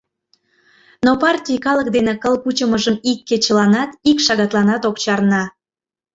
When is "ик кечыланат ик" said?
3.11-4.17